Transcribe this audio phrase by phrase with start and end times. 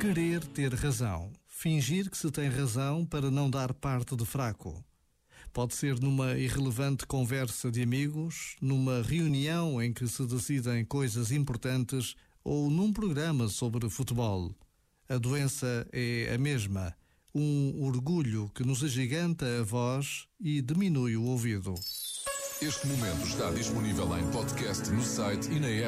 [0.00, 1.32] Querer ter razão.
[1.46, 4.84] Fingir que se tem razão para não dar parte de fraco.
[5.52, 12.14] Pode ser numa irrelevante conversa de amigos, numa reunião em que se decidem coisas importantes
[12.44, 14.54] ou num programa sobre futebol.
[15.08, 16.94] A doença é a mesma.
[17.34, 21.74] Um orgulho que nos agiganta a voz e diminui o ouvido.
[22.62, 25.84] Este momento está disponível em podcast no site e na app.